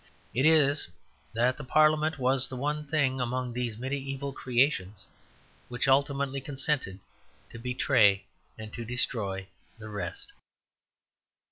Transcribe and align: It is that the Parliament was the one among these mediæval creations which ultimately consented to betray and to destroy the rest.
It 0.33 0.47
is 0.47 0.87
that 1.33 1.57
the 1.57 1.63
Parliament 1.63 2.17
was 2.17 2.49
the 2.49 2.55
one 2.55 2.89
among 2.91 3.53
these 3.53 3.77
mediæval 3.77 4.33
creations 4.33 5.05
which 5.69 5.87
ultimately 5.87 6.41
consented 6.41 6.97
to 7.51 7.59
betray 7.59 8.25
and 8.57 8.73
to 8.73 8.83
destroy 8.83 9.45
the 9.77 9.89
rest. 9.89 10.31